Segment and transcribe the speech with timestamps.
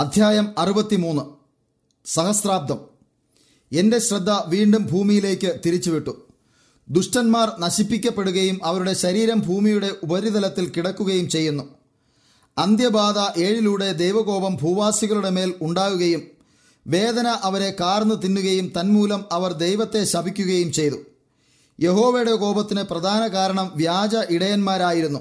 [0.00, 1.22] അധ്യായം അറുപത്തിമൂന്ന്.
[2.04, 2.78] സഹസ്രാബ്ദം.
[3.72, 6.26] എന്റെ ശ്രദ്ധ വീണ്ടും ഭൂമിയിലേക്ക് തിരിച്ചുവിട്ടു.
[6.88, 11.62] ദുഷ്ടന്മാർ നശിപ്പിക്കപ്പെടുകയും അവരുടെ ശരീരം ഭൂമിയുടെ ഉപരിതലത്തിൽ കിടക്കുകയും ചെയ്യുന്നു.
[12.58, 16.22] അന്ത്യബാധ ഏഴിലൂടെ ദൈവകോപം ഭൂവാസികളുടെ മേൽ ഉണ്ടാകുകയും
[16.86, 20.96] വേദന അവരെ കാർന്നു തിന്നുകയും തന്മൂലം അവർ ദൈവത്തെ ശപിക്കുകയും ചെയ്തു.
[21.80, 25.20] യഹോവയുടെ കോപത്തിന് പ്രധാന കാരണം വ്യാജ ഇടയന്മാരായിരുന്നു.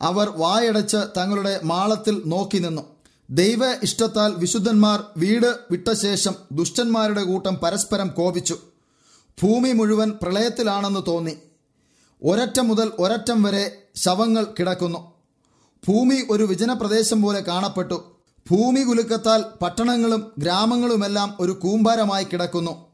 [0.00, 2.95] അവർ വായടച്ച് തങ്ങളുടെ മാളത്തിൽ നോക്കി നിന്നു.
[3.30, 8.58] ദൈവ ഇഷ്ടത്താൽ വിശുദ്ധന്മാർ വീട് വിട്ട ശേഷം ദുഷ്ടന്മാരുടെ കൂട്ടം പരസ്പരം കോപിച്ചു.
[9.42, 11.36] ഭൂമി മുഴുവൻ പ്രളയത്തിലാണെന്ന് തോന്നി.
[12.22, 14.98] ഒരറ്റം മുതൽ ഒരറ്റം വരെ ശവങ്ങൾ കിടക്കുന്നു.
[15.88, 18.12] ഭൂമി ഒരു വിജനപ്രദേശം പോലെ കാണപ്പെട്ടു.
[18.50, 22.86] ഭൂമി കുലുക്കത്താൽ പട്ടണങ്ങളും ഗ്രാമങ്ങളുമെല്ലാം ഒരു കൂമ്പാരമായി കിടക്കുന്നു.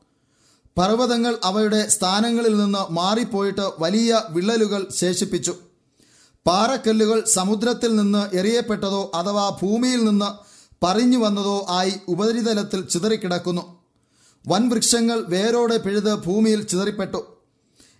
[0.78, 5.54] പർവതങ്ങൾ അവയുടെ സ്ഥാനങ്ങളിൽ നിന്ന് മാറിപ്പോയിട്ട് വലിയ വിള്ളലുകൾ ശേഷിപ്പിച്ചു.
[6.46, 10.30] പാറക്കല്ലുകൾ സമുദ്രത്തിൽ നിന്ന് എറിയപ്പെട്ടതോ അഥവാ ഭൂമിയിൽ നിന്ന്
[10.84, 13.82] പറഞ്ഞു വന്നതോ ആയി ഉപരിതലത്തിൽ ചിതറിക്കിടക്കുന്നു.
[14.48, 17.38] വൻവൃക്ഷങ്ങൾ വേരോടെ പിഴുത് ഭൂമിയിൽ ചിതറിപ്പെട്ടു.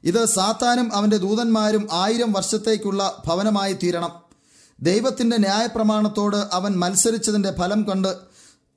[0.05, 4.11] ഇത് സാത്താനും അവന്റെ ദൂതന്മാരും ആയിരം വർഷത്തേക്കുള്ള ഭവനമായി തീരണം.
[4.81, 8.17] ദൈവത്തിന്റെ ന്യായപ്രമാണത്തോട് അവൻ മത്സരിച്ചതിന്റെ ഫലം കണ്ട്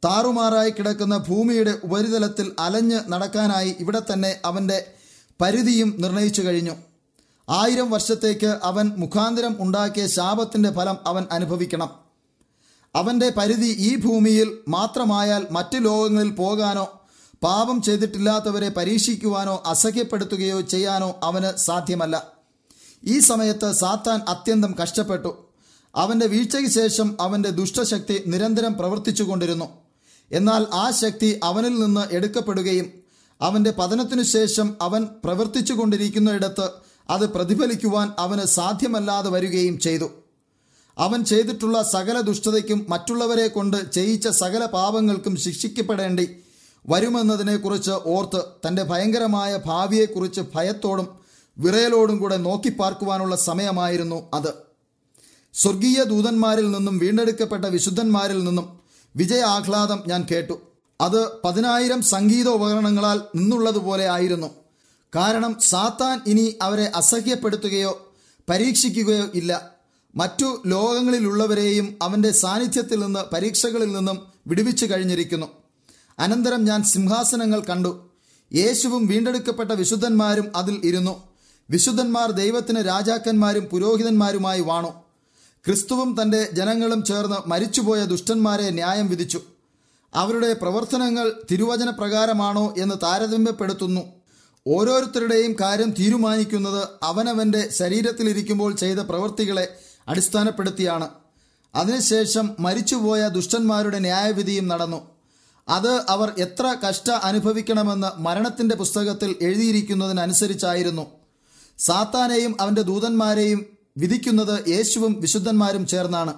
[0.06, 4.88] താറുമാറായി കിടക്കുന്ന ഭൂമിയുടെ ഉപരിതലത്തിൽ അലഞ്ഞ് നടക്കാനായി ഇവിടെ തന്നെ അവന്റെ
[5.42, 6.95] പരിധിയും നിർണയിച്ചു കഴിഞ്ഞു.
[7.50, 11.90] ആയിരം വർഷത്തേക്ക് അവൻ മുഖാന്തരം ഉണ്ടാക്കിയ ശാപത്തിന്റെ ഫലം അവൻ അനുഭവിക്കണം.
[12.96, 17.02] അവന്റെ പരിധി ഈ ഭൂമിയിൽ മാത്രമായാൽ മറ്റു ലോകങ്ങളിൽ പോകാനോ
[17.44, 22.32] പാപം ചെയ്തിട്ടില്ലാത്തവരെ പരീക്ഷിക്കുവാനോ അസഹ്യപ്പെടുത്തുകയോ ചെയ്യാനോ അവന് സാധ്യമല്ല.
[23.04, 25.50] ഈ സമയത്ത് സാത്താൻ അത്യന്തം കഷ്ടപ്പെട്ടു.
[25.96, 29.66] അവന്റെ വീഴ്ചയ്ക്ക് ശേഷം അവന്റെ ദുഷ്ടശക്തി നിരന്തരം പ്രവർത്തിച്ചുകൊണ്ടിരുന്നു.
[30.32, 32.92] എന്നാൽ ആ ശക്തി അവനിൽ നിന്ന് എടുക്കപ്പെടുകയും
[33.42, 36.70] അവന്റെ പതനത്തിനു ശേഷം അവൻ പ്രവർത്തിച്ചു കൊണ്ടിരിക്കുന്നിടത്ത്
[37.10, 40.10] അത് പ്രതിഫലിക്കുവാൻ അവന് സാധ്യമല്ലാതെ വരികയും ചെയ്തു.
[40.98, 46.30] അവൻ ചെയ്തിട്ടുള്ള സകല ദുഷ്ടതയ്ക്കും മറ്റുള്ളവരെ കൊണ്ട് ചെയ്യിച്ച സകല പാപങ്ങൾക്കും ശിക്ഷിക്കപ്പെടേണ്ടി
[46.88, 51.08] വരുമെന്നതിനെക്കുറിച്ച് ഓർത്ത് തന്റെ ഭയങ്കരമായ ഭാവിയെക്കുറിച്ച് ഭയത്തോടും
[51.58, 54.54] വിറയലോടും കൂടെ നോക്കിപ്പാർക്കുവാനുള്ള സമയമായിരുന്നു അത്.
[55.54, 58.80] സ്വർഗീയ ദൂതന്മാരിൽ നിന്നും വീണ്ടെടുക്കപ്പെട്ട വിശുദ്ധന്മാരിൽ നിന്നും
[59.16, 60.62] വിജയ ആഹ്ലാദം ഞാൻ കേട്ടു.
[61.02, 64.65] അത് പതിനായിരം സംഗീത ഉപകരണങ്ങളാൽ നിന്നുള്ളതുപോലെ ആയിരുന്നു.
[65.16, 68.14] കാരണം സാത്താൻ ഇനി അവരെ അസഹ്യപ്പെടുത്തുകയോ
[68.50, 69.72] പരീക്ഷിക്കുകയോ ഇല്ല.
[70.16, 75.48] മറ്റു ലോകങ്ങളിലുള്ളവരെയും അവന്റെ സാന്നിധ്യത്തിൽ നിന്ന് പരീക്ഷകളിൽ നിന്നും വിടുവിച്ചു കഴിഞ്ഞിരിക്കുന്നു.
[76.20, 78.10] അനന്തരം ഞാൻ സിംഹാസനങ്ങൾ കണ്ടു.
[78.54, 81.24] യേശുവും വീണ്ടെടുക്കപ്പെട്ട വിശുദ്ധന്മാരും അതിൽ ഇരുന്നു.
[81.70, 84.90] വിശുദ്ധന്മാർ ദൈവത്തിന് രാജാക്കന്മാരും പുരോഹിതന്മാരുമായി വാണു.
[85.66, 89.42] ക്രിസ്തുവും തന്റെ ജനങ്ങളും ചേർന്ന് മരിച്ചുപോയ ദുഷ്ടന്മാരെ ന്യായം വിധിച്ചു.
[90.14, 94.15] അവരുടെ പ്രവർത്തനങ്ങൾ തിരുവചന പ്രകാരമാണോ എന്ന് താരതമ്യപ്പെടുത്തുന്നു.
[94.68, 99.78] ഓരോരുത്തരുടെയും കാര്യം തീരുമാനിക്കുന്നത് അവനവന്റെ ശരീരത്തിലിരിക്കുമ്പോൾ ചെയ്ത പ്രവൃത്തികളെ
[100.08, 101.10] അടിസ്ഥാനപ്പെടുത്തിയാണ്.
[101.76, 105.02] അതിനുശേഷം മരിച്ചുപോയ ദുഷ്ടന്മാരുടെ ന്യായവിധിയും നടന്നു.
[105.68, 111.06] അത് അവർ എത്ര കഷ്ട അനുഭവിക്കണമെന്ന് മരണത്തിന്റെ പുസ്തകത്തിൽ എഴുതിയിരിക്കുന്നതിനനുസരിച്ചായിരുന്നു.
[111.80, 113.66] സാത്താനെയും അവന്റെ ദൂതന്മാരെയും
[113.98, 116.34] വിധിക്കുന്നത് യേശുവും വിശുദ്ധന്മാരും ചേർന്നാണ്.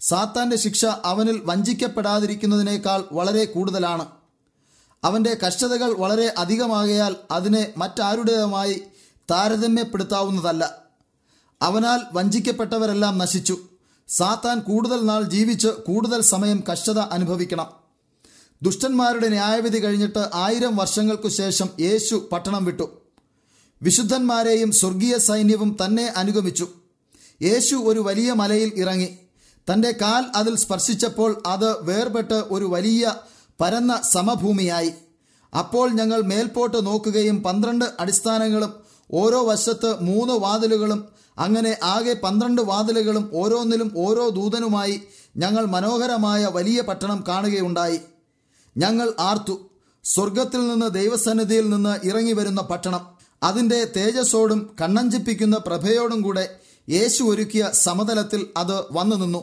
[0.00, 4.06] സാത്താന്റെ ശിക്ഷ അവനിൽ വഞ്ചിക്കപ്പെടാതിരിക്കുന്നതിനേക്കാൾ വളരെ കൂടുതലാണ്.
[5.06, 8.82] അവന്റെ കഷ്ടതകൾ വളരെ അധികമാകയാൽ അതിനെ മറ്റാരുടേതുമായി
[9.30, 10.78] താരതമ്യപ്പെടുത്താവുന്നതല്ല.
[11.62, 13.58] അവനാൽ വഞ്ചിക്കപ്പെട്ടവരെല്ലാം നശിച്ചു.
[14.08, 17.66] സാത്താൻ കൂടുതൽ നാൾ ജീവിച്ച് കൂടുതൽ സമയം കഷ്ടത അനുഭവിക്കണം.
[18.62, 23.02] ദുഷ്ടന്മാരുടെ ന്യായവിധി കഴിഞ്ഞിട്ട് ആയിരം വർഷങ്ങൾക്കു ശേഷം യേശു പട്ടണം വിട്ടു.
[23.82, 26.68] വിശുദ്ധന്മാരെയും സ്വർഗീയ സൈന്യവും തന്നെ അനുഗമിച്ചു.
[27.42, 29.18] യേശു ഒരു വലിയ മലയിൽ ഇറങ്ങി.
[29.72, 33.14] തന്റെ കാൽ അതിൽ സ്പർശിച്ചപ്പോൾ അത് വേർപെട്ട് ഒരു വലിയ
[33.60, 34.92] പരന്ന സമഭൂമിയായി.
[35.58, 38.72] അപ്പോൾ ഞങ്ങൾ മേൽപോട്ട് നോക്കുകയും പന്ത്രണ്ട് അടിസ്ഥാനങ്ങളും
[39.12, 41.00] ഓരോ വശത്ത് മൂന്ന് വാതിലുകളും
[41.38, 45.02] അങ്ങനെ ആകെ പന്ത്രണ്ട് വാതിലുകളും ഓരോന്നിലും ഓരോ ദൂതനുമായി
[45.36, 48.00] ഞങ്ങൾ മനോഹരമായ വലിയ പട്ടണം കാണുകയുണ്ടായി.
[48.76, 49.54] ഞങ്ങൾ ആർത്തു
[50.04, 53.00] സ്വർഗത്തിൽ നിന്ന് ദൈവസന്നിധിയിൽ നിന്ന് ഇറങ്ങി വരുന്ന പട്ടണം.
[53.42, 56.56] അതിന്റെ തേജസ്സോടും കണ്ണഞ്ചിപ്പിക്കുന്ന പ്രഭയോടും കൂടെ
[56.88, 59.42] യേശു ഒരുക്കിയ സമതലത്തിൽ അത് വന്നു നിന്നു.